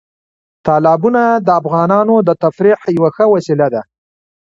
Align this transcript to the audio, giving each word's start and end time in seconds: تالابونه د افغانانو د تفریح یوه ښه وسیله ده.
تالابونه 0.65 1.21
د 1.45 1.47
افغانانو 1.61 2.15
د 2.27 2.29
تفریح 2.43 2.79
یوه 2.95 3.09
ښه 3.15 3.25
وسیله 3.33 3.67
ده. 3.73 3.81